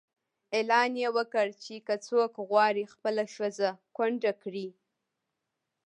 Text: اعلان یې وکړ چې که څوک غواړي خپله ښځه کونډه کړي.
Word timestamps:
اعلان 0.55 0.91
یې 1.01 1.09
وکړ 1.17 1.47
چې 1.63 1.75
که 1.87 1.95
څوک 2.07 2.31
غواړي 2.49 2.83
خپله 2.93 3.23
ښځه 3.35 3.69
کونډه 3.95 4.31
کړي. 4.41 4.67